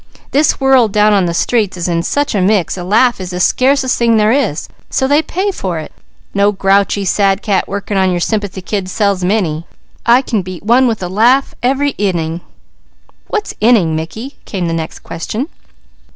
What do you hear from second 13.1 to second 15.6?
"What's 'inning,' Mickey?" came the next question.